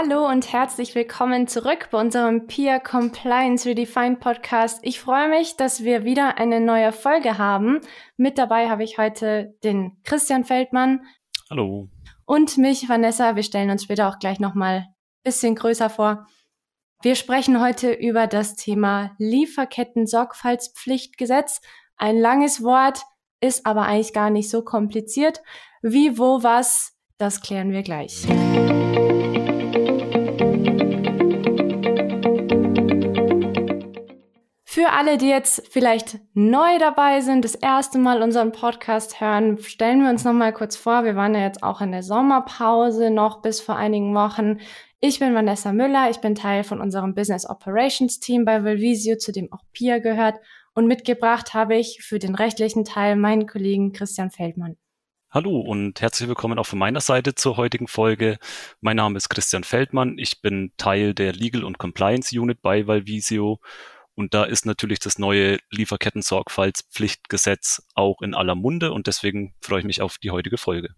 [0.00, 4.78] Hallo und herzlich willkommen zurück bei unserem Peer Compliance Redefined Podcast.
[4.82, 7.80] Ich freue mich, dass wir wieder eine neue Folge haben.
[8.16, 11.00] Mit dabei habe ich heute den Christian Feldmann.
[11.50, 11.88] Hallo.
[12.26, 13.34] Und mich, Vanessa.
[13.34, 14.86] Wir stellen uns später auch gleich nochmal ein
[15.24, 16.28] bisschen größer vor.
[17.02, 21.60] Wir sprechen heute über das Thema Lieferketten-Sorgfaltspflichtgesetz.
[21.96, 23.02] Ein langes Wort,
[23.40, 25.42] ist aber eigentlich gar nicht so kompliziert.
[25.82, 28.28] Wie, wo, was, das klären wir gleich.
[34.78, 40.04] Für alle, die jetzt vielleicht neu dabei sind, das erste Mal unseren Podcast hören, stellen
[40.04, 41.02] wir uns noch mal kurz vor.
[41.02, 44.60] Wir waren ja jetzt auch in der Sommerpause noch bis vor einigen Wochen.
[45.00, 46.10] Ich bin Vanessa Müller.
[46.10, 50.36] Ich bin Teil von unserem Business Operations Team bei Valvisio, zu dem auch Pia gehört.
[50.74, 54.76] Und mitgebracht habe ich für den rechtlichen Teil meinen Kollegen Christian Feldmann.
[55.28, 58.38] Hallo und herzlich willkommen auch von meiner Seite zur heutigen Folge.
[58.80, 60.18] Mein Name ist Christian Feldmann.
[60.18, 63.58] Ich bin Teil der Legal und Compliance Unit bei Valvisio
[64.18, 69.86] und da ist natürlich das neue Lieferketten-Sorgfaltspflichtgesetz auch in aller Munde und deswegen freue ich
[69.86, 70.88] mich auf die heutige Folge.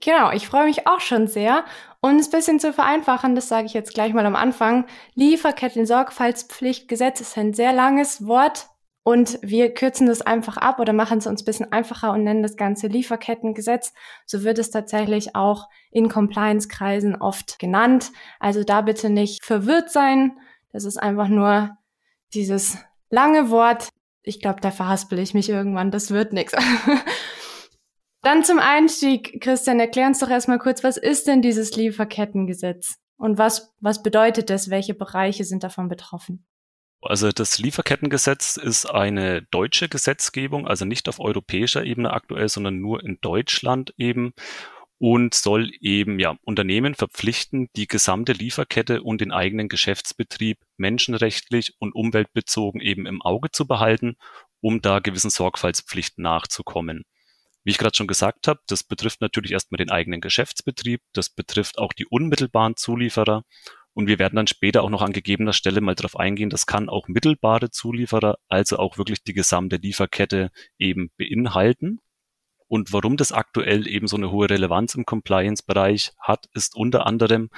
[0.00, 1.64] Genau, ich freue mich auch schon sehr.
[2.00, 4.86] Und es ein bisschen zu vereinfachen, das sage ich jetzt gleich mal am Anfang.
[5.14, 8.66] Lieferketten-Sorgfaltspflichtgesetz ist ein sehr langes Wort
[9.04, 12.42] und wir kürzen das einfach ab oder machen es uns ein bisschen einfacher und nennen
[12.42, 13.92] das Ganze Lieferkettengesetz.
[14.26, 18.10] So wird es tatsächlich auch in Compliance-Kreisen oft genannt.
[18.40, 20.36] Also da bitte nicht verwirrt sein.
[20.72, 21.76] Das ist einfach nur
[22.34, 22.78] dieses
[23.10, 23.88] lange Wort,
[24.22, 26.54] ich glaube, da verhaspel ich mich irgendwann, das wird nichts.
[28.22, 32.96] Dann zum Einstieg, Christian, erklär uns doch erstmal kurz, was ist denn dieses Lieferkettengesetz?
[33.16, 34.70] Und was, was bedeutet das?
[34.70, 36.46] Welche Bereiche sind davon betroffen?
[37.02, 43.04] Also das Lieferkettengesetz ist eine deutsche Gesetzgebung, also nicht auf europäischer Ebene aktuell, sondern nur
[43.04, 44.32] in Deutschland eben
[45.04, 51.94] und soll eben ja Unternehmen verpflichten, die gesamte Lieferkette und den eigenen Geschäftsbetrieb menschenrechtlich und
[51.94, 54.16] umweltbezogen eben im Auge zu behalten,
[54.62, 57.04] um da gewissen Sorgfaltspflichten nachzukommen.
[57.64, 61.78] Wie ich gerade schon gesagt habe, das betrifft natürlich erstmal den eigenen Geschäftsbetrieb, das betrifft
[61.78, 63.44] auch die unmittelbaren Zulieferer
[63.92, 66.88] und wir werden dann später auch noch an gegebener Stelle mal darauf eingehen, das kann
[66.88, 72.00] auch mittelbare Zulieferer, also auch wirklich die gesamte Lieferkette eben beinhalten.
[72.68, 77.50] Und warum das aktuell eben so eine hohe Relevanz im Compliance-Bereich hat, ist unter anderem,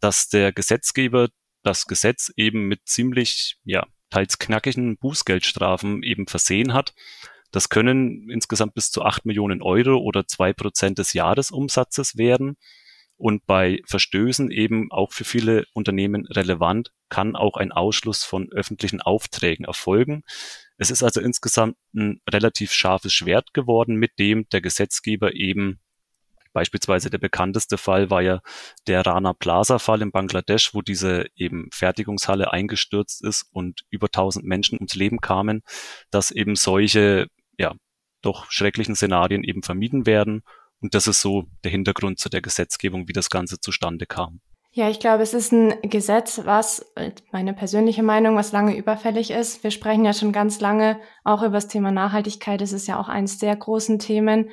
[0.00, 1.28] dass der Gesetzgeber
[1.62, 6.94] das Gesetz eben mit ziemlich, ja, teils knackigen Bußgeldstrafen eben versehen hat.
[7.50, 12.56] Das können insgesamt bis zu acht Millionen Euro oder zwei Prozent des Jahresumsatzes werden.
[13.16, 19.00] Und bei Verstößen eben auch für viele Unternehmen relevant, kann auch ein Ausschluss von öffentlichen
[19.00, 20.22] Aufträgen erfolgen.
[20.78, 25.80] Es ist also insgesamt ein relativ scharfes Schwert geworden, mit dem der Gesetzgeber eben
[26.56, 28.40] Beispielsweise der bekannteste Fall war ja
[28.86, 34.42] der Rana Plaza Fall in Bangladesch, wo diese eben Fertigungshalle eingestürzt ist und über 1000
[34.46, 35.60] Menschen ums Leben kamen,
[36.10, 37.26] dass eben solche,
[37.58, 37.74] ja,
[38.22, 40.44] doch schrecklichen Szenarien eben vermieden werden.
[40.80, 44.40] Und das ist so der Hintergrund zu der Gesetzgebung, wie das Ganze zustande kam.
[44.76, 46.84] Ja, ich glaube, es ist ein Gesetz, was,
[47.32, 49.64] meine persönliche Meinung, was lange überfällig ist.
[49.64, 52.60] Wir sprechen ja schon ganz lange auch über das Thema Nachhaltigkeit.
[52.60, 54.50] Das ist ja auch eines der großen Themen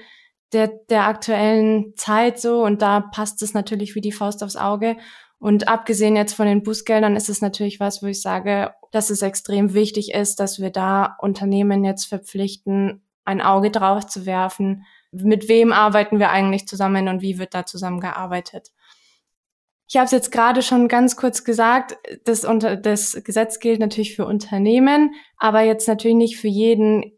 [0.53, 2.63] der, der aktuellen Zeit so.
[2.63, 4.95] Und da passt es natürlich wie die Faust aufs Auge.
[5.39, 9.23] Und abgesehen jetzt von den Bußgeldern ist es natürlich was, wo ich sage, dass es
[9.23, 14.85] extrem wichtig ist, dass wir da Unternehmen jetzt verpflichten, ein Auge drauf zu werfen.
[15.11, 18.71] Mit wem arbeiten wir eigentlich zusammen und wie wird da zusammengearbeitet?
[19.87, 24.15] Ich habe es jetzt gerade schon ganz kurz gesagt, das, unter, das Gesetz gilt natürlich
[24.15, 27.13] für Unternehmen, aber jetzt natürlich nicht für jeden,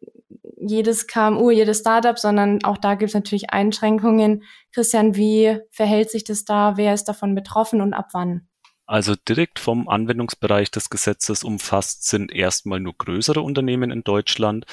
[0.57, 4.43] jedes KMU, jedes Startup, sondern auch da gibt es natürlich Einschränkungen.
[4.73, 6.75] Christian, wie verhält sich das da?
[6.75, 8.47] Wer ist davon betroffen und ab wann?
[8.87, 14.65] Also direkt vom Anwendungsbereich des Gesetzes umfasst sind erstmal nur größere Unternehmen in Deutschland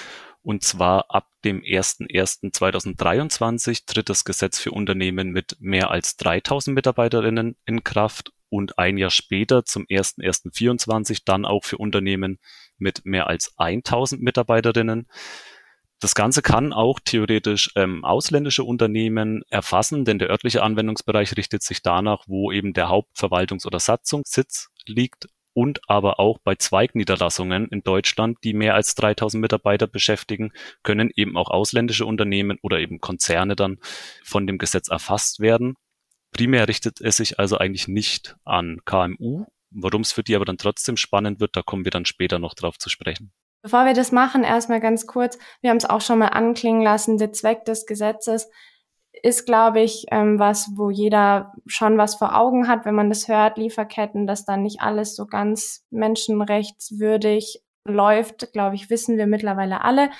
[0.42, 7.54] und zwar ab dem 01.01.2023 tritt das Gesetz für Unternehmen mit mehr als 3000 Mitarbeiterinnen
[7.64, 12.40] in Kraft und ein Jahr später zum 01.01.24 dann auch für Unternehmen
[12.76, 15.06] mit mehr als 1000 Mitarbeiterinnen.
[16.00, 21.82] Das Ganze kann auch theoretisch ähm, ausländische Unternehmen erfassen, denn der örtliche Anwendungsbereich richtet sich
[21.82, 28.38] danach, wo eben der Hauptverwaltungs- oder Satzungssitz liegt und aber auch bei Zweigniederlassungen in Deutschland,
[28.44, 30.52] die mehr als 3000 Mitarbeiter beschäftigen,
[30.82, 33.78] können eben auch ausländische Unternehmen oder eben Konzerne dann
[34.24, 35.74] von dem Gesetz erfasst werden.
[36.32, 39.44] Primär richtet es sich also eigentlich nicht an KMU.
[39.70, 42.54] Warum es für die aber dann trotzdem spannend wird, da kommen wir dann später noch
[42.54, 43.32] drauf zu sprechen.
[43.62, 47.16] Bevor wir das machen, erstmal ganz kurz, wir haben es auch schon mal anklingen lassen,
[47.16, 48.48] der Zweck des Gesetzes
[49.22, 53.28] ist, glaube ich, ähm, was, wo jeder schon was vor Augen hat, wenn man das
[53.28, 59.82] hört, Lieferketten, dass dann nicht alles so ganz menschenrechtswürdig läuft, glaube ich, wissen wir mittlerweile
[59.82, 60.10] alle.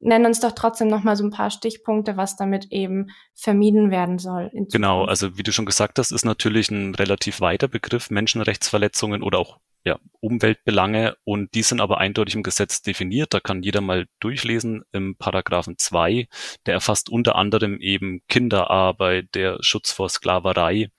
[0.00, 4.18] Nennen uns doch trotzdem noch mal so ein paar Stichpunkte, was damit eben vermieden werden
[4.18, 4.50] soll.
[4.52, 9.40] Genau, also wie du schon gesagt hast, ist natürlich ein relativ weiter Begriff Menschenrechtsverletzungen oder
[9.40, 13.32] auch ja, Umweltbelange und die sind aber eindeutig im Gesetz definiert.
[13.32, 16.28] Da kann jeder mal durchlesen im Paragraphen 2.
[16.66, 20.90] Der erfasst unter anderem eben Kinderarbeit, der Schutz vor Sklaverei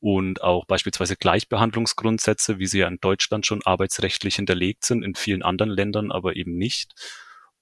[0.00, 5.42] und auch beispielsweise Gleichbehandlungsgrundsätze, wie sie ja in Deutschland schon arbeitsrechtlich hinterlegt sind, in vielen
[5.42, 6.92] anderen Ländern aber eben nicht.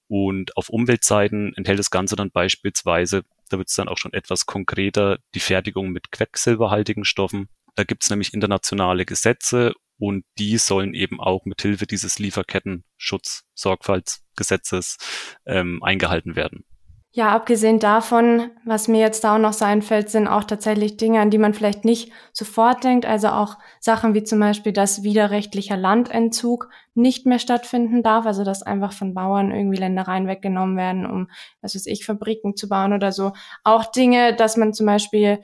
[0.07, 4.45] Und auf Umweltseiten enthält das Ganze dann beispielsweise, da wird es dann auch schon etwas
[4.45, 7.49] konkreter, die Fertigung mit quecksilberhaltigen Stoffen.
[7.75, 14.97] Da gibt es nämlich internationale Gesetze und die sollen eben auch mithilfe dieses Lieferketten-Schutz-Sorgfaltsgesetzes
[15.45, 16.65] ähm, eingehalten werden.
[17.13, 21.19] Ja, abgesehen davon, was mir jetzt da auch noch so einfällt, sind auch tatsächlich Dinge,
[21.19, 23.05] an die man vielleicht nicht sofort denkt.
[23.05, 28.25] Also auch Sachen wie zum Beispiel, dass widerrechtlicher Landentzug nicht mehr stattfinden darf.
[28.25, 31.29] Also dass einfach von Bauern irgendwie Ländereien weggenommen werden, um,
[31.61, 33.33] was weiß ich, Fabriken zu bauen oder so.
[33.63, 35.43] Auch Dinge, dass man zum Beispiel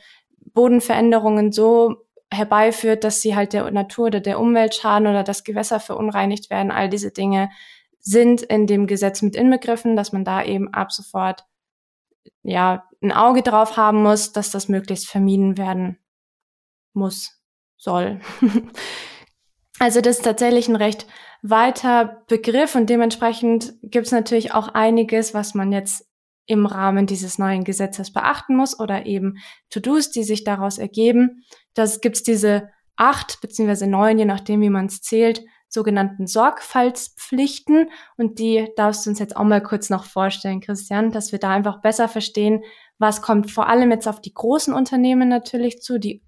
[0.53, 5.79] Bodenveränderungen so herbeiführt, dass sie halt der Natur oder der Umwelt schaden oder dass Gewässer
[5.79, 6.71] verunreinigt werden.
[6.71, 7.49] All diese Dinge
[7.99, 11.45] sind in dem Gesetz mit inbegriffen, dass man da eben ab sofort
[12.43, 15.97] ja ein Auge drauf haben muss, dass das möglichst vermieden werden
[16.93, 17.41] muss,
[17.77, 18.19] soll.
[19.79, 21.07] also das ist tatsächlich ein recht
[21.41, 26.07] weiter Begriff und dementsprechend gibt es natürlich auch einiges, was man jetzt
[26.47, 29.37] im Rahmen dieses neuen Gesetzes beachten muss oder eben
[29.69, 31.43] To-Dos, die sich daraus ergeben.
[31.73, 37.91] Das gibt's diese acht beziehungsweise neun, je nachdem, wie man es zählt, sogenannten Sorgfaltspflichten.
[38.17, 41.51] Und die darfst du uns jetzt auch mal kurz noch vorstellen, Christian, dass wir da
[41.51, 42.63] einfach besser verstehen,
[42.97, 46.23] was kommt vor allem jetzt auf die großen Unternehmen natürlich zu, die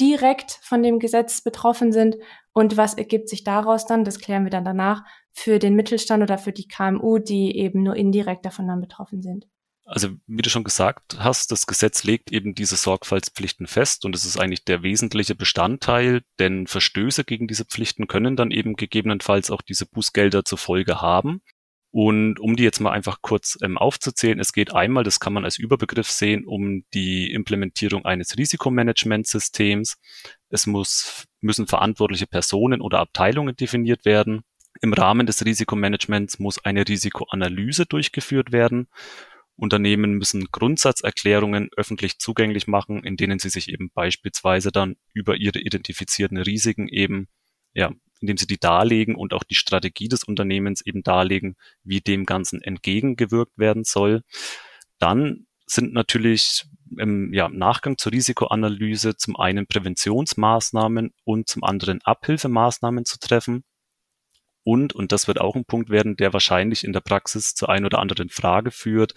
[0.00, 2.16] direkt von dem Gesetz betroffen sind
[2.52, 5.02] und was ergibt sich daraus dann, das klären wir dann danach,
[5.32, 9.46] für den Mittelstand oder für die KMU, die eben nur indirekt davon dann betroffen sind.
[9.90, 14.24] Also wie du schon gesagt hast, das Gesetz legt eben diese Sorgfaltspflichten fest und es
[14.24, 19.62] ist eigentlich der wesentliche Bestandteil, denn Verstöße gegen diese Pflichten können dann eben gegebenenfalls auch
[19.62, 21.42] diese Bußgelder zur Folge haben.
[21.92, 25.44] Und um die jetzt mal einfach kurz ähm, aufzuzählen, es geht einmal, das kann man
[25.44, 29.96] als Überbegriff sehen, um die Implementierung eines Risikomanagementsystems.
[30.50, 34.42] Es muss, müssen verantwortliche Personen oder Abteilungen definiert werden.
[34.80, 38.86] Im Rahmen des Risikomanagements muss eine Risikoanalyse durchgeführt werden.
[39.56, 45.58] Unternehmen müssen Grundsatzerklärungen öffentlich zugänglich machen, in denen sie sich eben beispielsweise dann über ihre
[45.58, 47.28] identifizierten Risiken eben
[47.74, 52.26] ja, indem sie die darlegen und auch die Strategie des Unternehmens eben darlegen, wie dem
[52.26, 54.22] Ganzen entgegengewirkt werden soll.
[54.98, 56.64] Dann sind natürlich
[56.98, 63.62] im ja, Nachgang zur Risikoanalyse zum einen Präventionsmaßnahmen und zum anderen Abhilfemaßnahmen zu treffen.
[64.70, 67.84] Und, und das wird auch ein Punkt werden, der wahrscheinlich in der Praxis zu ein
[67.84, 69.14] oder anderen Frage führt,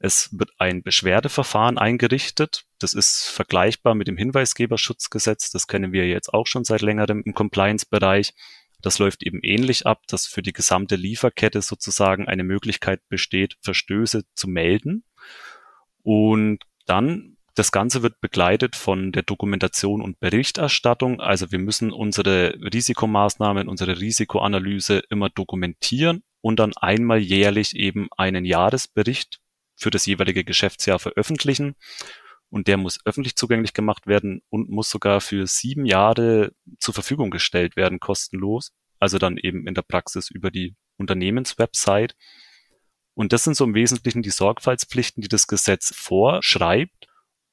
[0.00, 2.64] es wird ein Beschwerdeverfahren eingerichtet.
[2.80, 5.52] Das ist vergleichbar mit dem Hinweisgeberschutzgesetz.
[5.52, 8.34] Das kennen wir jetzt auch schon seit längerem im Compliance-Bereich.
[8.82, 14.24] Das läuft eben ähnlich ab, dass für die gesamte Lieferkette sozusagen eine Möglichkeit besteht, Verstöße
[14.34, 15.04] zu melden.
[16.02, 21.20] Und dann das Ganze wird begleitet von der Dokumentation und Berichterstattung.
[21.20, 28.44] Also wir müssen unsere Risikomaßnahmen, unsere Risikoanalyse immer dokumentieren und dann einmal jährlich eben einen
[28.44, 29.40] Jahresbericht
[29.74, 31.76] für das jeweilige Geschäftsjahr veröffentlichen.
[32.50, 37.30] Und der muss öffentlich zugänglich gemacht werden und muss sogar für sieben Jahre zur Verfügung
[37.30, 38.72] gestellt werden, kostenlos.
[39.00, 42.14] Also dann eben in der Praxis über die Unternehmenswebsite.
[43.14, 47.05] Und das sind so im Wesentlichen die Sorgfaltspflichten, die das Gesetz vorschreibt.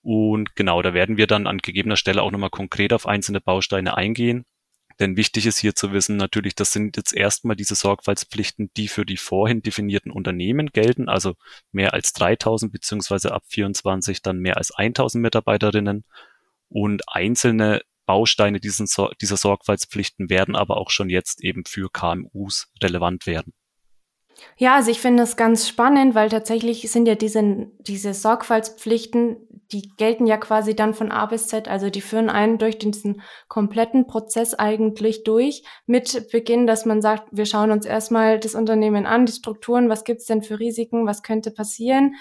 [0.04, 3.96] Und genau, da werden wir dann an gegebener Stelle auch nochmal konkret auf einzelne Bausteine
[3.98, 4.46] eingehen.
[5.00, 9.06] Denn wichtig ist hier zu wissen, natürlich, das sind jetzt erstmal diese Sorgfaltspflichten, die für
[9.06, 11.34] die vorhin definierten Unternehmen gelten, also
[11.72, 16.04] mehr als 3000 beziehungsweise ab 24 dann mehr als 1000 Mitarbeiterinnen.
[16.70, 23.54] Und einzelne Bausteine dieser Sorgfaltspflichten werden aber auch schon jetzt eben für KMUs relevant werden.
[24.58, 29.90] Ja, also ich finde das ganz spannend, weil tatsächlich sind ja diese, diese Sorgfaltspflichten, die
[29.98, 34.06] gelten ja quasi dann von A bis Z, also die führen einen durch diesen kompletten
[34.06, 39.26] Prozess eigentlich durch, mit Beginn, dass man sagt, wir schauen uns erstmal das Unternehmen an,
[39.26, 42.16] die Strukturen, was gibt's denn für Risiken, was könnte passieren,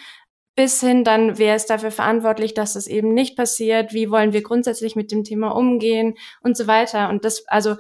[0.54, 4.42] bis hin dann, wer ist dafür verantwortlich, dass das eben nicht passiert, wie wollen wir
[4.42, 6.14] grundsätzlich mit dem Thema umgehen?
[6.42, 7.09] Und so weiter.
[7.09, 7.76] Und das, also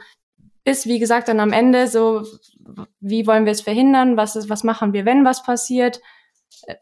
[0.64, 2.22] bis, wie gesagt, dann am Ende so,
[3.00, 6.00] wie wollen wir es verhindern, was ist, was machen wir, wenn was passiert,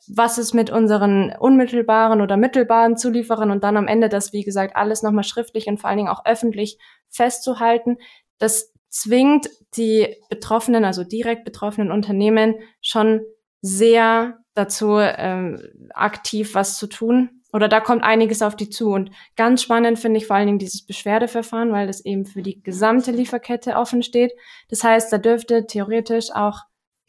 [0.08, 4.76] was ist mit unseren unmittelbaren oder mittelbaren Zulieferern und dann am Ende das, wie gesagt,
[4.76, 7.96] alles nochmal schriftlich und vor allen Dingen auch öffentlich festzuhalten.
[8.38, 13.22] Das zwingt die Betroffenen, also direkt betroffenen Unternehmen schon
[13.62, 15.62] sehr dazu, ähm,
[15.94, 17.39] aktiv was zu tun.
[17.52, 18.90] Oder da kommt einiges auf die zu.
[18.90, 22.62] Und ganz spannend finde ich vor allen Dingen dieses Beschwerdeverfahren, weil das eben für die
[22.62, 24.32] gesamte Lieferkette offen steht.
[24.68, 26.60] Das heißt, da dürfte theoretisch auch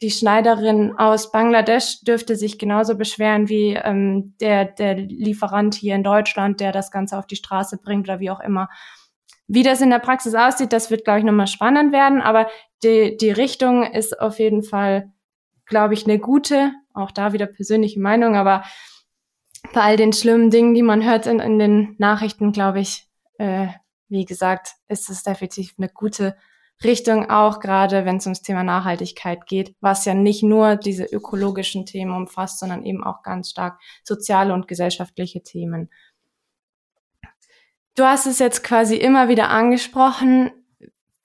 [0.02, 6.02] die Schneiderin aus Bangladesch dürfte sich genauso beschweren wie ähm, der, der Lieferant hier in
[6.02, 8.68] Deutschland, der das Ganze auf die Straße bringt oder wie auch immer.
[9.46, 12.48] Wie das in der Praxis aussieht, das wird, glaube ich, nochmal spannend werden, aber
[12.82, 15.12] die, die Richtung ist auf jeden Fall,
[15.66, 16.72] glaube ich, eine gute.
[16.94, 18.64] Auch da wieder persönliche Meinung, aber
[19.72, 23.68] bei all den schlimmen Dingen, die man hört in, in den Nachrichten, glaube ich, äh,
[24.08, 26.36] wie gesagt, ist es definitiv eine gute
[26.84, 31.86] Richtung, auch gerade wenn es ums Thema Nachhaltigkeit geht, was ja nicht nur diese ökologischen
[31.86, 35.90] Themen umfasst, sondern eben auch ganz stark soziale und gesellschaftliche Themen.
[37.94, 40.50] Du hast es jetzt quasi immer wieder angesprochen.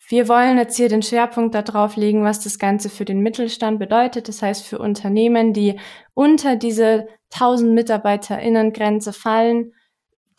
[0.09, 4.29] Wir wollen jetzt hier den Schwerpunkt darauf legen, was das Ganze für den Mittelstand bedeutet.
[4.29, 5.79] Das heißt, für Unternehmen, die
[6.13, 9.73] unter diese 1000 MitarbeiterInnen-Grenze fallen,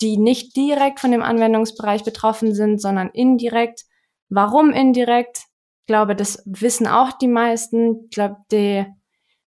[0.00, 3.84] die nicht direkt von dem Anwendungsbereich betroffen sind, sondern indirekt.
[4.30, 5.42] Warum indirekt?
[5.80, 8.04] Ich glaube, das wissen auch die meisten.
[8.04, 8.94] Ich glaube, der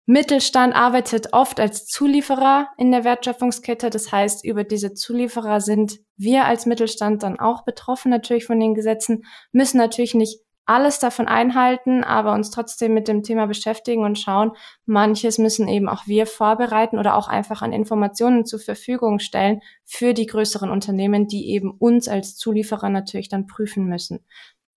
[0.10, 3.92] Mittelstand arbeitet oft als Zulieferer in der Wertschöpfungskette.
[3.92, 8.74] Das heißt, über diese Zulieferer sind wir als Mittelstand dann auch betroffen natürlich von den
[8.74, 14.18] Gesetzen, müssen natürlich nicht alles davon einhalten, aber uns trotzdem mit dem Thema beschäftigen und
[14.18, 14.54] schauen,
[14.88, 20.16] manches müssen eben auch wir vorbereiten oder auch einfach an Informationen zur Verfügung stellen für
[20.16, 24.26] die größeren Unternehmen, die eben uns als Zulieferer natürlich dann prüfen müssen.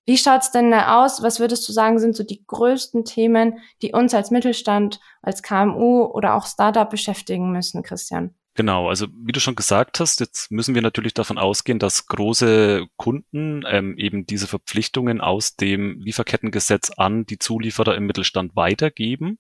[0.04, 1.22] Wie schaut's denn aus?
[1.22, 6.04] Was würdest du sagen, sind so die größten Themen, die uns als Mittelstand, als KMU
[6.04, 8.34] oder auch Startup beschäftigen müssen, Christian?
[8.54, 12.86] Genau, also wie du schon gesagt hast, jetzt müssen wir natürlich davon ausgehen, dass große
[12.96, 19.38] Kunden ähm, eben diese Verpflichtungen aus dem Lieferkettengesetz an die Zulieferer im Mittelstand weitergeben.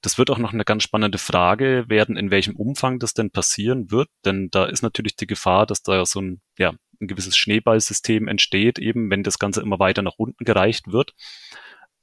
[0.00, 3.92] Das wird auch noch eine ganz spannende Frage werden, in welchem Umfang das denn passieren
[3.92, 8.28] wird, denn da ist natürlich die Gefahr, dass da so ein, ja, ein gewisses Schneeballsystem
[8.28, 11.14] entsteht, eben wenn das Ganze immer weiter nach unten gereicht wird.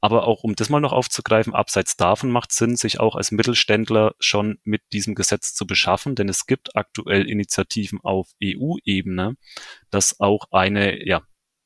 [0.02, 4.14] Aber auch um das mal noch aufzugreifen, abseits davon macht Sinn, sich auch als Mittelständler
[4.20, 9.36] schon mit diesem Gesetz zu beschaffen, denn es gibt aktuell Initiativen auf EU-Ebene,
[9.90, 11.24] dass auch eine ja,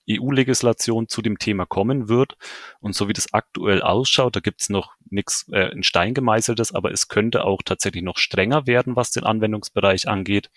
[0.09, 2.35] EU-Legislation zu dem Thema kommen wird.
[2.79, 6.73] Und so wie das aktuell ausschaut, da gibt es noch nichts äh, in Stein gemeißeltes,
[6.73, 10.49] aber es könnte auch tatsächlich noch strenger werden, was den Anwendungsbereich angeht.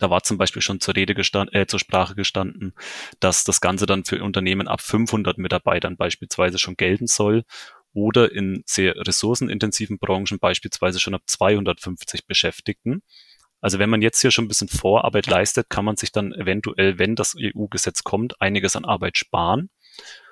[0.00, 2.72] Da war zum Beispiel schon zur Rede gestanden, äh, zur Sprache gestanden,
[3.20, 7.44] dass das Ganze dann für Unternehmen ab 500 Mitarbeitern beispielsweise schon gelten soll
[7.92, 13.02] oder in sehr ressourcenintensiven Branchen beispielsweise schon ab 250 Beschäftigten.
[13.60, 16.98] Also wenn man jetzt hier schon ein bisschen Vorarbeit leistet, kann man sich dann eventuell,
[16.98, 19.68] wenn das EU-Gesetz kommt, einiges an Arbeit sparen.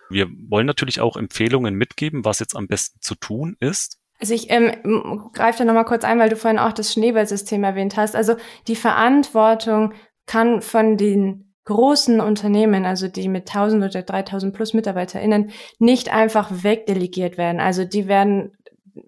[0.09, 3.98] Wir wollen natürlich auch Empfehlungen mitgeben, was jetzt am besten zu tun ist.
[4.21, 7.97] Also ich ähm, greife da nochmal kurz ein, weil du vorhin auch das Schneeballsystem erwähnt
[7.97, 8.17] hast.
[8.17, 8.35] Also
[8.67, 9.95] die Verantwortung
[10.27, 16.51] kann von den großen Unternehmen, also die mit 1000 oder 3000 plus MitarbeiterInnen, nicht einfach
[16.51, 17.61] wegdelegiert werden.
[17.61, 18.57] Also die werden,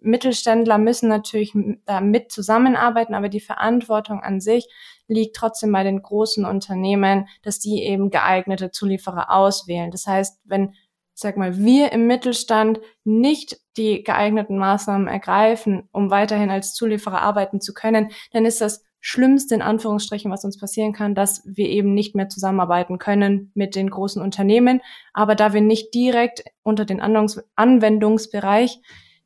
[0.01, 1.55] Mittelständler müssen natürlich
[1.87, 4.69] da mit zusammenarbeiten, aber die Verantwortung an sich
[5.09, 9.91] liegt trotzdem bei den großen Unternehmen, dass die eben geeignete Zulieferer auswählen.
[9.91, 10.75] Das heißt, wenn
[11.21, 17.61] sag mal, wir im Mittelstand nicht die geeigneten Maßnahmen ergreifen, um weiterhin als Zulieferer arbeiten
[17.61, 21.95] zu können, dann ist das Schlimmste in Anführungsstrichen, was uns passieren kann, dass wir eben
[21.95, 24.83] nicht mehr zusammenarbeiten können mit den großen Unternehmen.
[25.15, 28.81] Aber da wir nicht direkt unter den Anwendungsbereich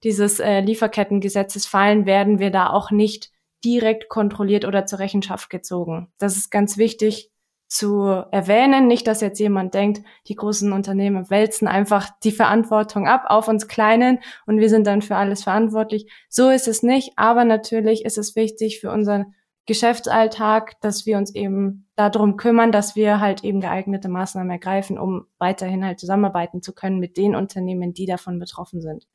[0.04, 3.30] dieses äh, Lieferkettengesetzes fallen, werden wir da auch nicht
[3.64, 6.12] direkt kontrolliert oder zur Rechenschaft gezogen.
[6.18, 7.30] Das ist ganz wichtig,
[7.74, 8.86] zu erwähnen.
[8.86, 13.66] Nicht, dass jetzt jemand denkt, die großen Unternehmen wälzen einfach die Verantwortung ab auf uns
[13.66, 16.10] Kleinen und wir sind dann für alles verantwortlich.
[16.28, 19.34] So ist es nicht, aber natürlich ist es wichtig für unseren
[19.66, 25.26] Geschäftsalltag, dass wir uns eben darum kümmern, dass wir halt eben geeignete Maßnahmen ergreifen, um
[25.38, 29.08] weiterhin halt zusammenarbeiten zu können mit den Unternehmen, die davon betroffen sind.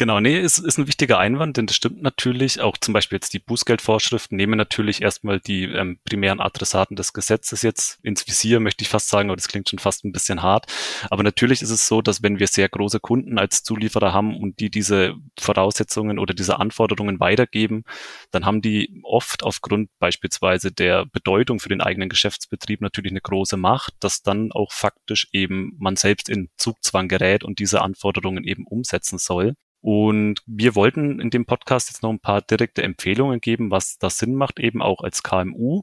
[0.00, 2.62] Genau, nee, ist, ist ein wichtiger Einwand, denn das stimmt natürlich.
[2.62, 7.60] Auch zum Beispiel jetzt die Bußgeldvorschriften nehmen natürlich erstmal die ähm, primären Adressaten des Gesetzes
[7.60, 10.72] jetzt ins Visier, möchte ich fast sagen, aber das klingt schon fast ein bisschen hart.
[11.10, 14.58] Aber natürlich ist es so, dass wenn wir sehr große Kunden als Zulieferer haben und
[14.58, 17.84] die diese Voraussetzungen oder diese Anforderungen weitergeben,
[18.30, 23.58] dann haben die oft aufgrund beispielsweise der Bedeutung für den eigenen Geschäftsbetrieb natürlich eine große
[23.58, 28.64] Macht, dass dann auch faktisch eben man selbst in Zugzwang gerät und diese Anforderungen eben
[28.66, 29.56] umsetzen soll.
[29.80, 34.18] Und wir wollten in dem Podcast jetzt noch ein paar direkte Empfehlungen geben, was das
[34.18, 35.82] Sinn macht, eben auch als KMU.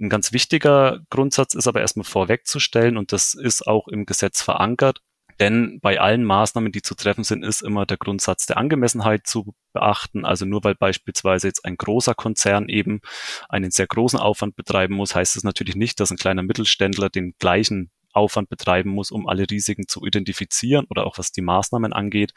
[0.00, 5.02] Ein ganz wichtiger Grundsatz ist aber erstmal vorwegzustellen, und das ist auch im Gesetz verankert,
[5.40, 9.54] denn bei allen Maßnahmen, die zu treffen sind, ist immer der Grundsatz der Angemessenheit zu
[9.72, 10.24] beachten.
[10.24, 13.00] Also nur weil beispielsweise jetzt ein großer Konzern eben
[13.48, 17.34] einen sehr großen Aufwand betreiben muss, heißt es natürlich nicht, dass ein kleiner Mittelständler den
[17.38, 22.32] gleichen Aufwand betreiben muss, um alle Risiken zu identifizieren oder auch was die Maßnahmen angeht.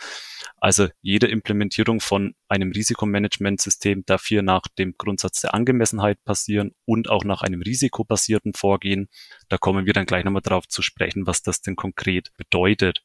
[0.58, 7.10] Also jede Implementierung von einem Risikomanagementsystem darf hier nach dem Grundsatz der Angemessenheit passieren und
[7.10, 9.10] auch nach einem risikobasierten Vorgehen.
[9.50, 13.04] Da kommen wir dann gleich nochmal drauf zu sprechen, was das denn konkret bedeutet.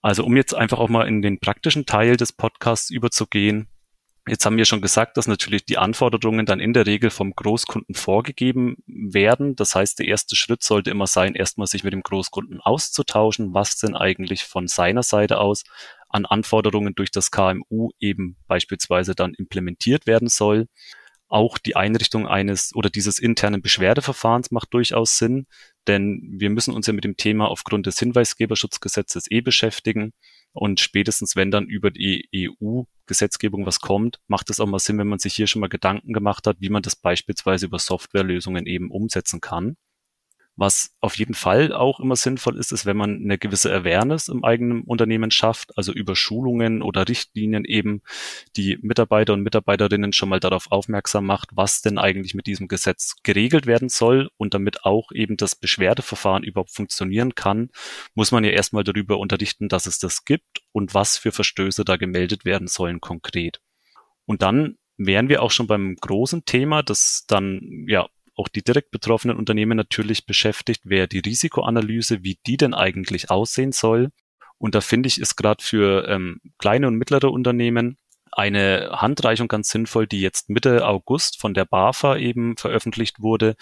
[0.00, 3.68] Also um jetzt einfach auch mal in den praktischen Teil des Podcasts überzugehen,
[4.26, 7.94] Jetzt haben wir schon gesagt, dass natürlich die Anforderungen dann in der Regel vom Großkunden
[7.94, 9.54] vorgegeben werden.
[9.54, 13.76] Das heißt, der erste Schritt sollte immer sein, erstmal sich mit dem Großkunden auszutauschen, was
[13.76, 15.64] denn eigentlich von seiner Seite aus
[16.08, 20.68] an Anforderungen durch das KMU eben beispielsweise dann implementiert werden soll.
[21.28, 25.46] Auch die Einrichtung eines oder dieses internen Beschwerdeverfahrens macht durchaus Sinn,
[25.86, 30.12] denn wir müssen uns ja mit dem Thema aufgrund des Hinweisgeberschutzgesetzes eh beschäftigen.
[30.54, 35.08] Und spätestens, wenn dann über die EU-Gesetzgebung was kommt, macht es auch mal Sinn, wenn
[35.08, 38.90] man sich hier schon mal Gedanken gemacht hat, wie man das beispielsweise über Softwarelösungen eben
[38.90, 39.76] umsetzen kann.
[40.56, 44.44] Was auf jeden Fall auch immer sinnvoll ist, ist, wenn man eine gewisse Awareness im
[44.44, 48.02] eigenen Unternehmen schafft, also über Schulungen oder Richtlinien eben
[48.56, 53.16] die Mitarbeiter und Mitarbeiterinnen schon mal darauf aufmerksam macht, was denn eigentlich mit diesem Gesetz
[53.24, 57.70] geregelt werden soll und damit auch eben das Beschwerdeverfahren überhaupt funktionieren kann,
[58.14, 61.96] muss man ja erstmal darüber unterrichten, dass es das gibt und was für Verstöße da
[61.96, 63.60] gemeldet werden sollen konkret.
[64.24, 68.90] Und dann wären wir auch schon beim großen Thema, das dann ja auch die direkt
[68.90, 74.10] betroffenen Unternehmen natürlich beschäftigt, wäre die Risikoanalyse, wie die denn eigentlich aussehen soll.
[74.58, 77.98] Und da finde ich, ist gerade für ähm, kleine und mittlere Unternehmen
[78.32, 83.54] eine Handreichung ganz sinnvoll, die jetzt Mitte August von der BAFA eben veröffentlicht wurde.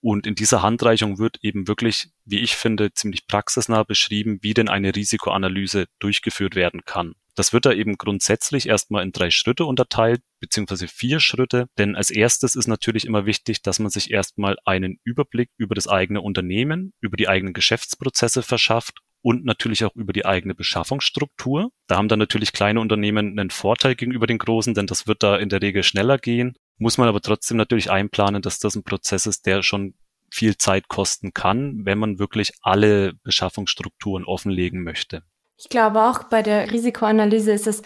[0.00, 4.68] Und in dieser Handreichung wird eben wirklich, wie ich finde, ziemlich praxisnah beschrieben, wie denn
[4.68, 7.14] eine Risikoanalyse durchgeführt werden kann.
[7.34, 11.66] Das wird da eben grundsätzlich erstmal in drei Schritte unterteilt, beziehungsweise vier Schritte.
[11.78, 15.88] Denn als erstes ist natürlich immer wichtig, dass man sich erstmal einen Überblick über das
[15.88, 21.70] eigene Unternehmen, über die eigenen Geschäftsprozesse verschafft und natürlich auch über die eigene Beschaffungsstruktur.
[21.86, 25.36] Da haben dann natürlich kleine Unternehmen einen Vorteil gegenüber den großen, denn das wird da
[25.36, 26.54] in der Regel schneller gehen.
[26.78, 29.94] Muss man aber trotzdem natürlich einplanen, dass das ein Prozess ist, der schon
[30.32, 35.22] viel Zeit kosten kann, wenn man wirklich alle Beschaffungsstrukturen offenlegen möchte.
[35.60, 37.82] Ich glaube auch bei der Risikoanalyse ist es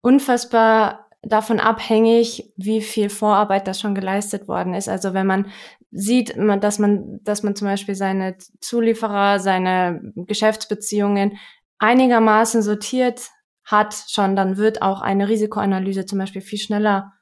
[0.00, 4.88] unfassbar davon abhängig, wie viel Vorarbeit das schon geleistet worden ist.
[4.88, 5.46] Also wenn man
[5.92, 11.38] sieht, dass man, dass man zum Beispiel seine Zulieferer, seine Geschäftsbeziehungen
[11.78, 13.30] einigermaßen sortiert
[13.62, 17.12] hat schon, dann wird auch eine Risikoanalyse zum Beispiel viel schneller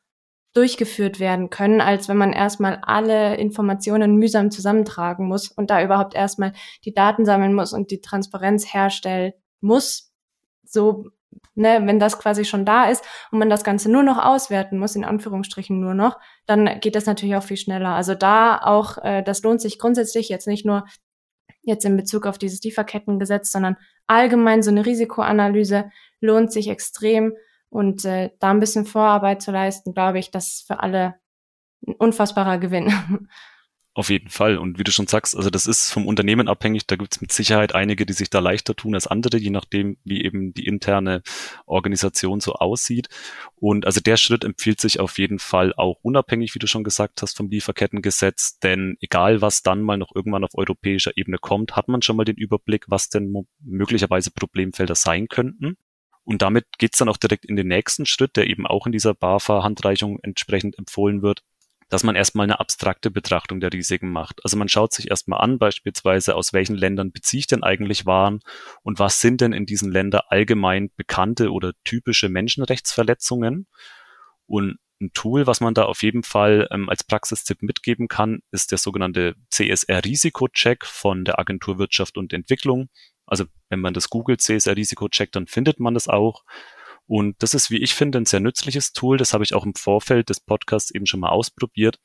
[0.55, 6.15] durchgeführt werden können, als wenn man erstmal alle Informationen mühsam zusammentragen muss und da überhaupt
[6.15, 6.55] erstmal
[6.87, 9.35] die Daten sammeln muss und die Transparenz herstellen
[9.67, 10.13] muss,
[10.65, 11.07] so,
[11.55, 14.97] ne, wenn das quasi schon da ist und man das Ganze nur noch auswerten muss,
[14.97, 17.91] in Anführungsstrichen nur noch, dann geht das natürlich auch viel schneller.
[17.91, 20.87] Also da auch, äh, das lohnt sich grundsätzlich jetzt nicht nur
[21.63, 23.77] jetzt in Bezug auf dieses Lieferkettengesetz, sondern
[24.07, 27.35] allgemein so eine Risikoanalyse lohnt sich extrem.
[27.69, 31.17] Und äh, da ein bisschen Vorarbeit zu leisten, glaube ich, das ist für alle
[31.87, 32.93] ein unfassbarer Gewinn.
[33.97, 34.59] Auf jeden Fall.
[34.59, 36.87] Und wie du schon sagst, also das ist vom Unternehmen abhängig.
[36.87, 39.97] Da gibt es mit Sicherheit einige, die sich da leichter tun als andere, je nachdem,
[40.05, 41.23] wie eben die interne
[41.65, 43.09] Organisation so aussieht.
[43.55, 47.23] Und also der Schritt empfiehlt sich auf jeden Fall auch unabhängig, wie du schon gesagt
[47.23, 48.59] hast, vom Lieferkettengesetz.
[48.59, 52.25] Denn egal, was dann mal noch irgendwann auf europäischer Ebene kommt, hat man schon mal
[52.25, 55.79] den Überblick, was denn möglicherweise Problemfelder sein könnten.
[56.23, 59.15] Und damit geht's dann auch direkt in den nächsten Schritt, der eben auch in dieser
[59.15, 61.46] BAFA-Handreichung entsprechend empfohlen wird
[61.89, 64.41] dass man erstmal eine abstrakte Betrachtung der Risiken macht.
[64.45, 68.41] Also man schaut sich erstmal an, beispielsweise, aus welchen Ländern beziehe ich denn eigentlich Waren
[68.83, 73.67] und was sind denn in diesen Ländern allgemein bekannte oder typische Menschenrechtsverletzungen.
[74.47, 78.71] Und ein Tool, was man da auf jeden Fall ähm, als Praxistipp mitgeben kann, ist
[78.71, 82.89] der sogenannte CSR-Risikocheck von der Agentur Wirtschaft und Entwicklung.
[83.27, 86.45] Also wenn man das googelt, CSR-Risikocheck, dann findet man das auch.
[87.07, 89.17] Und das ist, wie ich finde, ein sehr nützliches Tool.
[89.17, 91.99] Das habe ich auch im Vorfeld des Podcasts eben schon mal ausprobiert.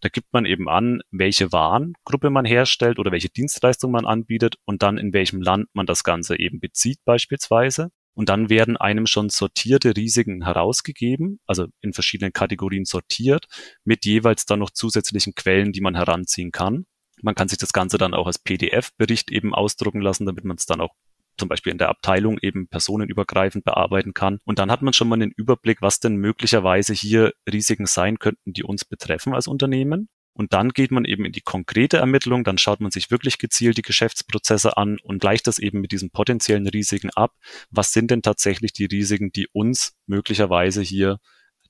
[0.00, 4.82] Da gibt man eben an, welche Warengruppe man herstellt oder welche Dienstleistung man anbietet und
[4.82, 7.90] dann in welchem Land man das Ganze eben bezieht beispielsweise.
[8.14, 13.46] Und dann werden einem schon sortierte Risiken herausgegeben, also in verschiedenen Kategorien sortiert,
[13.84, 16.86] mit jeweils dann noch zusätzlichen Quellen, die man heranziehen kann.
[17.22, 20.66] Man kann sich das Ganze dann auch als PDF-Bericht eben ausdrucken lassen, damit man es
[20.66, 20.94] dann auch
[21.38, 24.38] zum Beispiel in der Abteilung eben personenübergreifend bearbeiten kann.
[24.44, 28.52] Und dann hat man schon mal einen Überblick, was denn möglicherweise hier Risiken sein könnten,
[28.52, 30.08] die uns betreffen als Unternehmen.
[30.38, 33.76] Und dann geht man eben in die konkrete Ermittlung, dann schaut man sich wirklich gezielt
[33.76, 37.32] die Geschäftsprozesse an und gleicht das eben mit diesen potenziellen Risiken ab.
[37.70, 41.18] Was sind denn tatsächlich die Risiken, die uns möglicherweise hier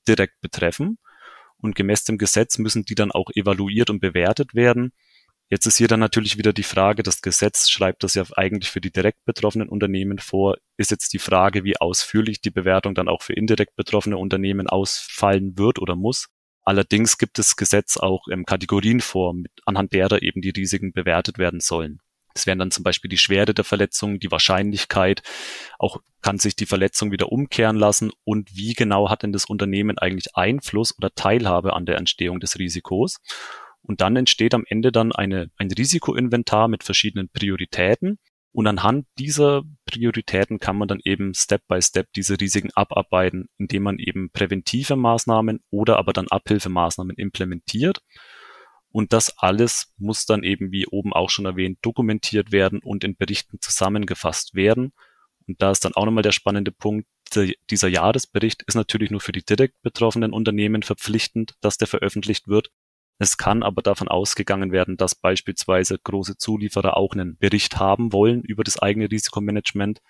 [0.06, 0.98] direkt betreffen?
[1.56, 4.92] Und gemäß dem Gesetz müssen die dann auch evaluiert und bewertet werden.
[5.50, 8.82] Jetzt ist hier dann natürlich wieder die Frage, das Gesetz schreibt das ja eigentlich für
[8.82, 10.58] die direkt betroffenen Unternehmen vor.
[10.76, 15.56] Ist jetzt die Frage, wie ausführlich die Bewertung dann auch für indirekt betroffene Unternehmen ausfallen
[15.56, 16.28] wird oder muss.
[16.64, 21.38] Allerdings gibt das Gesetz auch ähm, Kategorien vor, mit, anhand derer eben die Risiken bewertet
[21.38, 22.00] werden sollen.
[22.34, 25.22] Es wären dann zum Beispiel die Schwere der Verletzung, die Wahrscheinlichkeit,
[25.78, 29.96] auch kann sich die Verletzung wieder umkehren lassen und wie genau hat denn das Unternehmen
[29.96, 33.16] eigentlich Einfluss oder Teilhabe an der Entstehung des Risikos.
[33.88, 38.18] Und dann entsteht am Ende dann eine, ein Risikoinventar mit verschiedenen Prioritäten.
[38.52, 43.84] Und anhand dieser Prioritäten kann man dann eben Step by Step diese Risiken abarbeiten, indem
[43.84, 48.00] man eben präventive Maßnahmen oder aber dann Abhilfemaßnahmen implementiert.
[48.90, 53.16] Und das alles muss dann eben, wie oben auch schon erwähnt, dokumentiert werden und in
[53.16, 54.92] Berichten zusammengefasst werden.
[55.46, 57.06] Und da ist dann auch nochmal der spannende Punkt,
[57.70, 62.70] dieser Jahresbericht ist natürlich nur für die direkt betroffenen Unternehmen verpflichtend, dass der veröffentlicht wird.
[63.18, 68.42] Es kann aber davon ausgegangen werden, dass beispielsweise große Zulieferer auch einen Bericht haben wollen
[68.42, 70.00] über das eigene Risikomanagement.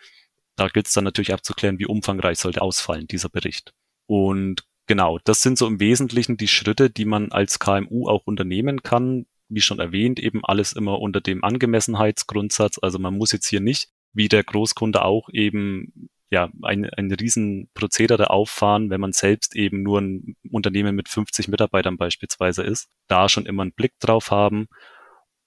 [0.57, 3.73] Da gilt es dann natürlich abzuklären, wie umfangreich sollte ausfallen, dieser Bericht.
[4.07, 8.83] Und genau, das sind so im Wesentlichen die Schritte, die man als KMU auch unternehmen
[8.83, 9.27] kann.
[9.49, 12.79] Wie schon erwähnt, eben alles immer unter dem Angemessenheitsgrundsatz.
[12.83, 18.29] Also man muss jetzt hier nicht, wie der Großkunde auch eben ja, ein, ein Riesenprozedere
[18.29, 23.46] auffahren, wenn man selbst eben nur ein Unternehmen mit 50 Mitarbeitern beispielsweise ist, da schon
[23.46, 24.68] immer einen Blick drauf haben.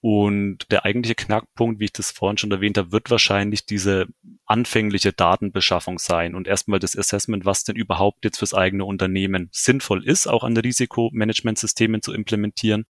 [0.04, 4.08] Und der eigentliche Knackpunkt, wie ich das vorhin schon erwähnt habe, wird wahrscheinlich diese
[4.46, 10.04] anfängliche Datenbeschaffung sein und erstmal das Assessment, was denn überhaupt jetzt fürs eigene Unternehmen sinnvoll
[10.04, 12.86] ist, auch an Risikomanagementsystemen zu implementieren.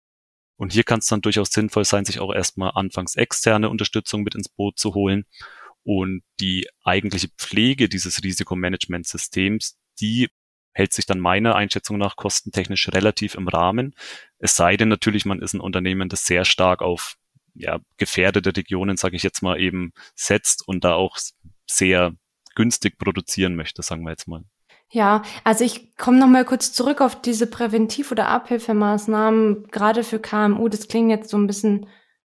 [0.55, 4.35] Und hier kann es dann durchaus sinnvoll sein, sich auch erstmal anfangs externe Unterstützung mit
[4.35, 5.25] ins Boot zu holen
[5.83, 10.29] und die eigentliche Pflege dieses Risikomanagementsystems, die
[10.79, 13.93] hält sich dann meiner Einschätzung nach kostentechnisch relativ im Rahmen.
[14.39, 17.17] Es sei denn natürlich, man ist ein Unternehmen, das sehr stark auf
[17.53, 21.17] ja, gefährdete Regionen, sage ich jetzt mal, eben setzt und da auch
[21.67, 22.13] sehr
[22.55, 24.45] günstig produzieren möchte, sagen wir jetzt mal.
[24.89, 30.19] Ja, also ich komme noch mal kurz zurück auf diese Präventiv- oder Abhilfemaßnahmen, gerade für
[30.19, 30.69] KMU.
[30.69, 31.87] Das klingt jetzt so ein bisschen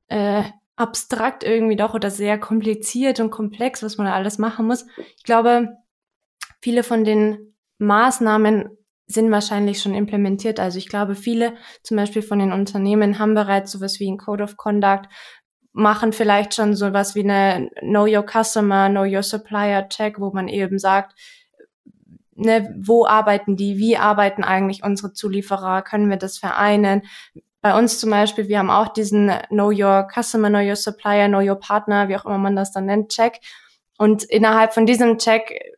[0.09, 0.43] äh,
[0.75, 4.87] abstrakt irgendwie doch oder sehr kompliziert und komplex, was man da alles machen muss.
[5.19, 5.69] Ich glaube,
[6.61, 8.69] viele von den Maßnahmen
[9.07, 10.61] sind wahrscheinlich schon implementiert.
[10.61, 14.45] Also ich glaube, viele zum Beispiel von den Unternehmen haben bereits sowas wie ein Code
[14.45, 15.07] of Conduct,
[15.73, 20.49] machen vielleicht schon sowas wie eine Know Your Customer, Know Your Supplier Check, wo man
[20.49, 21.15] eben sagt,
[22.35, 27.03] ne, wo arbeiten die, wie arbeiten eigentlich unsere Zulieferer, können wir das vereinen,
[27.61, 31.41] bei uns zum Beispiel, wir haben auch diesen Know Your Customer, Know Your Supplier, Know
[31.41, 33.41] Your Partner, wie auch immer man das dann nennt, Check.
[33.99, 35.78] Und innerhalb von diesem Check,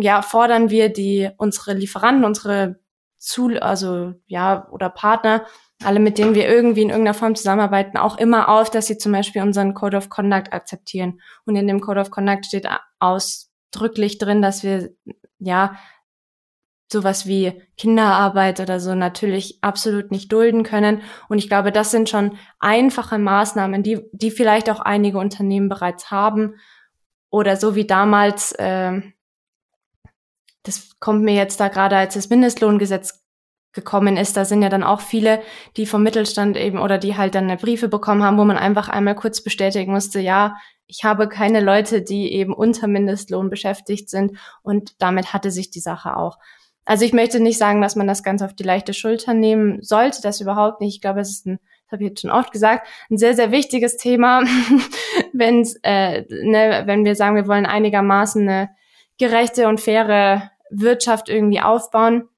[0.00, 2.80] ja, fordern wir die, unsere Lieferanten, unsere
[3.18, 5.44] zu, also, ja, oder Partner,
[5.82, 9.12] alle mit denen wir irgendwie in irgendeiner Form zusammenarbeiten, auch immer auf, dass sie zum
[9.12, 11.20] Beispiel unseren Code of Conduct akzeptieren.
[11.44, 12.68] Und in dem Code of Conduct steht
[13.00, 14.90] ausdrücklich drin, dass wir,
[15.38, 15.76] ja,
[16.90, 21.02] sowas wie Kinderarbeit oder so natürlich absolut nicht dulden können.
[21.28, 26.10] Und ich glaube, das sind schon einfache Maßnahmen, die, die vielleicht auch einige Unternehmen bereits
[26.10, 26.54] haben.
[27.30, 29.02] Oder so wie damals, äh,
[30.68, 33.24] das kommt mir jetzt da gerade, als das Mindestlohngesetz
[33.72, 35.40] gekommen ist, da sind ja dann auch viele,
[35.76, 39.14] die vom Mittelstand eben oder die halt dann Briefe bekommen haben, wo man einfach einmal
[39.14, 44.94] kurz bestätigen musste, ja, ich habe keine Leute, die eben unter Mindestlohn beschäftigt sind und
[44.98, 46.38] damit hatte sich die Sache auch.
[46.84, 50.22] Also ich möchte nicht sagen, dass man das ganz auf die leichte Schulter nehmen sollte,
[50.22, 50.96] das überhaupt nicht.
[50.96, 53.52] Ich glaube, es ist ein, das habe ich jetzt schon oft gesagt, ein sehr, sehr
[53.52, 54.42] wichtiges Thema,
[55.34, 58.70] wenn äh, ne, wenn wir sagen, wir wollen einigermaßen eine
[59.18, 62.28] gerechte und faire Wirtschaft irgendwie aufbauen.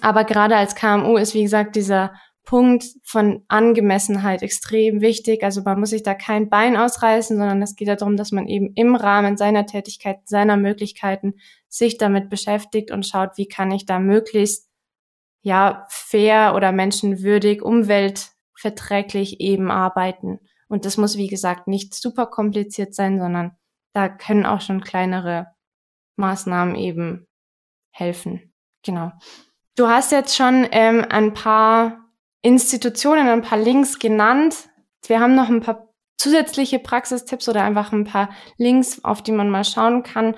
[0.00, 2.12] Aber gerade als KMU ist, wie gesagt, dieser
[2.44, 5.44] Punkt von Angemessenheit extrem wichtig.
[5.44, 8.72] Also man muss sich da kein Bein ausreißen, sondern es geht darum, dass man eben
[8.74, 11.34] im Rahmen seiner Tätigkeit, seiner Möglichkeiten
[11.68, 14.68] sich damit beschäftigt und schaut, wie kann ich da möglichst
[15.42, 20.40] ja fair oder menschenwürdig, umweltverträglich eben arbeiten.
[20.68, 23.56] Und das muss, wie gesagt, nicht super kompliziert sein, sondern
[23.92, 25.48] da können auch schon kleinere
[26.16, 27.28] Maßnahmen eben
[27.92, 28.52] helfen.
[28.84, 29.12] Genau.
[29.76, 32.10] Du hast jetzt schon ähm, ein paar
[32.42, 34.68] Institutionen, ein paar Links genannt.
[35.06, 39.50] Wir haben noch ein paar zusätzliche Praxistipps oder einfach ein paar Links, auf die man
[39.50, 40.34] mal schauen kann.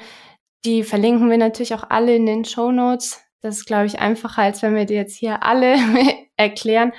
[0.64, 3.20] Die verlinken wir natürlich auch alle in den Show Notes.
[3.40, 5.76] Das ist, glaube ich, einfacher, als wenn wir die jetzt hier alle
[6.36, 6.92] erklären.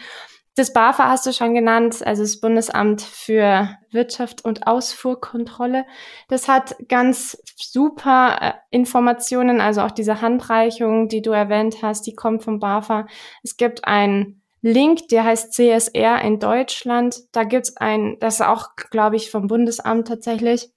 [0.55, 5.85] Das BAFA hast du schon genannt, also das Bundesamt für Wirtschaft und Ausfuhrkontrolle.
[6.29, 12.15] Das hat ganz super äh, Informationen, also auch diese Handreichung, die du erwähnt hast, die
[12.15, 13.05] kommt vom BAFA.
[13.43, 17.17] Es gibt einen Link, der heißt CSR in Deutschland.
[17.33, 20.71] Da gibt's ein, das ist auch, glaube ich, vom Bundesamt tatsächlich.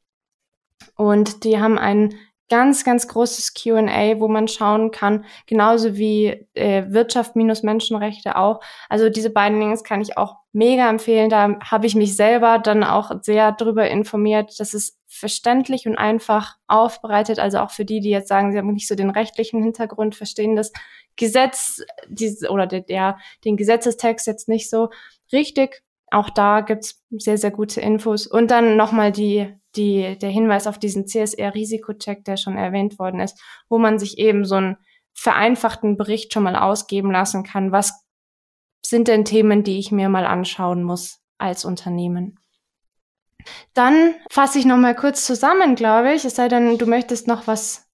[0.97, 2.15] Und die haben einen
[2.49, 8.61] ganz, ganz großes QA, wo man schauen kann, genauso wie äh, Wirtschaft minus Menschenrechte auch.
[8.89, 11.29] Also diese beiden Links kann ich auch mega empfehlen.
[11.31, 14.59] Da habe ich mich selber dann auch sehr drüber informiert.
[14.59, 17.39] Das ist verständlich und einfach aufbereitet.
[17.39, 20.57] Also auch für die, die jetzt sagen, sie haben nicht so den rechtlichen Hintergrund, verstehen
[20.57, 20.73] das
[21.17, 24.91] Gesetz diese, oder der, der, den Gesetzestext jetzt nicht so
[25.33, 25.83] richtig.
[26.11, 28.27] Auch da gibt's sehr, sehr gute Infos.
[28.27, 33.41] Und dann nochmal die die, der Hinweis auf diesen CSR-Risikocheck, der schon erwähnt worden ist,
[33.69, 34.77] wo man sich eben so einen
[35.15, 37.73] vereinfachten Bericht schon mal ausgeben lassen kann.
[37.73, 38.05] Was
[38.85, 42.39] sind denn Themen, die ich mir mal anschauen muss als Unternehmen?
[43.75, 46.25] Dann fasse ich noch mal kurz zusammen, glaube ich.
[46.25, 47.89] Es sei denn, du möchtest noch was,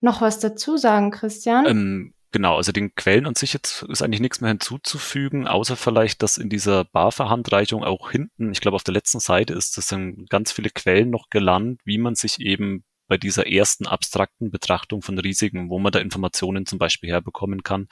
[0.00, 1.66] noch was dazu sagen, Christian.
[1.66, 6.22] Ähm, Genau, also den Quellen an sich jetzt ist eigentlich nichts mehr hinzuzufügen, außer vielleicht,
[6.22, 10.30] dass in dieser BAFA-Handreichung auch hinten, ich glaube auf der letzten Seite ist, das sind
[10.30, 15.18] ganz viele Quellen noch gelandet, wie man sich eben bei dieser ersten abstrakten Betrachtung von
[15.18, 17.88] Risiken, wo man da Informationen zum Beispiel herbekommen kann.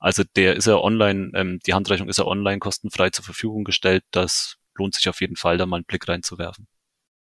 [0.00, 4.02] Also der ist ja online, ähm, die Handreichung ist ja online kostenfrei zur Verfügung gestellt.
[4.10, 6.66] Das lohnt sich auf jeden Fall, da mal einen Blick reinzuwerfen.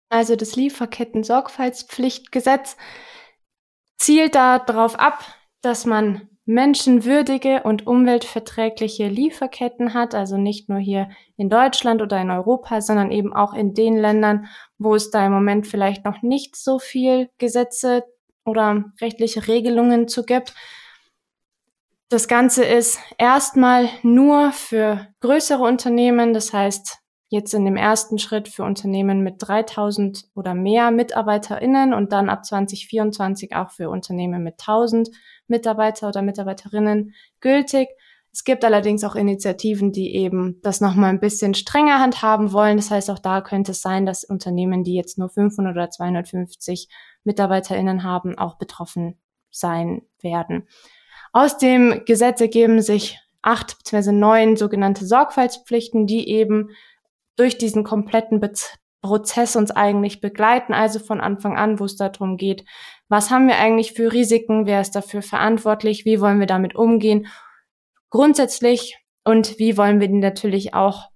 [0.10, 2.78] Also das Lieferketten-Sorgfaltspflichtgesetz
[3.98, 5.26] zielt darauf ab,
[5.62, 12.32] dass man menschenwürdige und umweltverträgliche Lieferketten hat, also nicht nur hier in Deutschland oder in
[12.32, 14.48] Europa, sondern eben auch in den Ländern,
[14.80, 18.04] wo es da im Moment vielleicht noch nicht so viel Gesetze
[18.46, 20.56] oder rechtliche Regelungen zu gibt.
[22.10, 28.48] Das Ganze ist erstmal nur für größere Unternehmen, das heißt jetzt in dem ersten Schritt
[28.48, 34.56] für Unternehmen mit 3000 oder mehr MitarbeiterInnen und dann ab 2024 auch für Unternehmen mit
[34.60, 35.10] 1000
[35.50, 37.90] Mitarbeiter oder Mitarbeiterinnen gültig.
[38.32, 42.78] Es gibt allerdings auch Initiativen, die eben das nochmal ein bisschen strenger handhaben wollen.
[42.78, 46.90] Das heißt, auch da könnte es sein, dass Unternehmen, die jetzt nur 500 oder 250
[47.24, 49.18] MitarbeiterInnen haben, auch betroffen
[49.50, 50.68] sein werden.
[51.32, 54.12] Aus dem Gesetz ergeben sich acht bzw.
[54.12, 56.70] neun sogenannte Sorgfaltspflichten, die eben
[57.36, 58.52] durch diesen kompletten Be
[59.02, 62.66] Prozess uns eigentlich begleiten, also von Anfang an, wo es darum geht,
[63.10, 67.28] was haben wir eigentlich für Risiken, wer ist dafür verantwortlich, wie wollen wir damit umgehen,
[68.10, 71.10] grundsätzlich und wie wollen wir natürlich auch,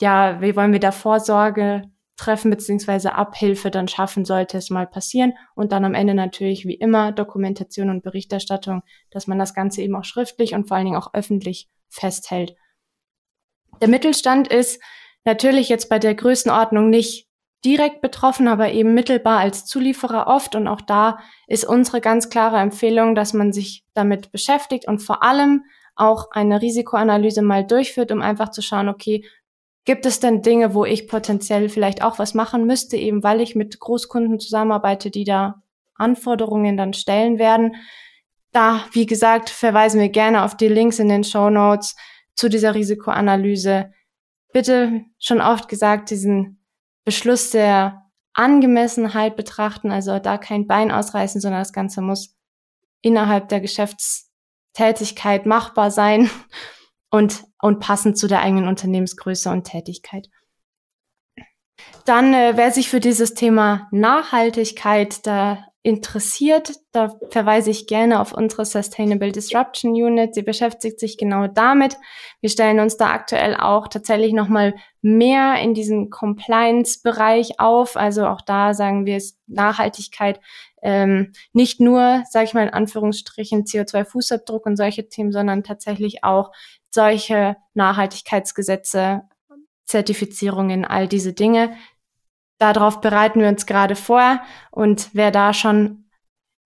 [0.00, 1.90] ja, wie wollen wir da Vorsorge
[2.20, 5.32] treffen beziehungsweise Abhilfe dann schaffen, sollte es mal passieren.
[5.54, 9.96] Und dann am Ende natürlich wie immer Dokumentation und Berichterstattung, dass man das Ganze eben
[9.96, 12.54] auch schriftlich und vor allen Dingen auch öffentlich festhält.
[13.80, 14.82] Der Mittelstand ist
[15.24, 17.26] natürlich jetzt bei der Größenordnung nicht
[17.64, 20.54] direkt betroffen, aber eben mittelbar als Zulieferer oft.
[20.54, 25.22] Und auch da ist unsere ganz klare Empfehlung, dass man sich damit beschäftigt und vor
[25.22, 29.24] allem auch eine Risikoanalyse mal durchführt, um einfach zu schauen, okay,
[29.84, 33.54] gibt es denn Dinge, wo ich potenziell vielleicht auch was machen müsste, eben weil ich
[33.54, 35.62] mit Großkunden zusammenarbeite, die da
[35.94, 37.76] Anforderungen dann stellen werden.
[38.52, 41.96] Da, wie gesagt, verweisen wir gerne auf die Links in den Show Notes
[42.34, 43.90] zu dieser Risikoanalyse.
[44.52, 46.59] Bitte schon oft gesagt, diesen
[47.04, 52.36] Beschluss der Angemessenheit betrachten, also da kein Bein ausreißen, sondern das Ganze muss
[53.02, 56.30] innerhalb der Geschäftstätigkeit machbar sein
[57.10, 60.28] und, und passend zu der eigenen Unternehmensgröße und Tätigkeit.
[62.04, 68.32] Dann, äh, wer sich für dieses Thema Nachhaltigkeit da interessiert, da verweise ich gerne auf
[68.32, 70.34] unsere Sustainable Disruption Unit.
[70.34, 71.96] Sie beschäftigt sich genau damit.
[72.40, 77.96] Wir stellen uns da aktuell auch tatsächlich nochmal mehr in diesen Compliance-Bereich auf.
[77.96, 80.40] Also auch da sagen wir es Nachhaltigkeit
[80.82, 86.52] ähm, nicht nur, sage ich mal in Anführungsstrichen, CO2-Fußabdruck und solche Themen, sondern tatsächlich auch
[86.90, 89.22] solche Nachhaltigkeitsgesetze,
[89.86, 91.76] Zertifizierungen, all diese Dinge,
[92.60, 96.04] Darauf bereiten wir uns gerade vor und wer da schon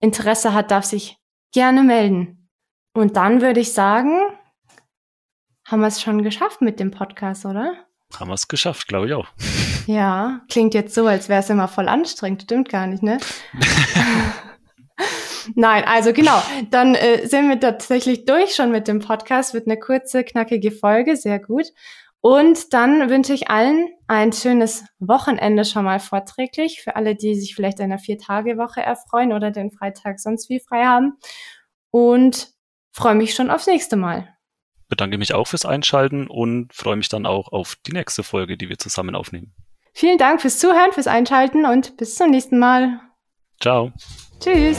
[0.00, 1.18] Interesse hat, darf sich
[1.52, 2.50] gerne melden.
[2.94, 4.18] Und dann würde ich sagen,
[5.64, 7.74] haben wir es schon geschafft mit dem Podcast, oder?
[8.18, 9.28] Haben wir es geschafft, glaube ich auch.
[9.87, 12.44] Ja, klingt jetzt so, als wäre es immer voll anstrengend.
[12.44, 13.18] Stimmt gar nicht, ne?
[15.54, 16.42] Nein, also genau.
[16.70, 19.52] Dann äh, sind wir tatsächlich durch schon mit dem Podcast.
[19.52, 21.66] Wird eine kurze, knackige Folge, sehr gut.
[22.24, 27.54] Und dann wünsche ich allen ein schönes Wochenende schon mal vorträglich für alle, die sich
[27.54, 31.18] vielleicht einer Vier-Tage-Woche erfreuen oder den Freitag sonst wie frei haben.
[31.90, 32.48] Und
[32.92, 34.26] freue mich schon aufs nächste Mal.
[34.88, 38.70] Bedanke mich auch fürs Einschalten und freue mich dann auch auf die nächste Folge, die
[38.70, 39.52] wir zusammen aufnehmen.
[39.92, 43.00] Vielen Dank fürs Zuhören, fürs Einschalten und bis zum nächsten Mal.
[43.60, 43.92] Ciao.
[44.40, 44.78] Tschüss.